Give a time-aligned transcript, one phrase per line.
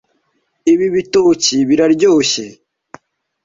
[0.71, 2.45] Ibi bitoki biraryoshye.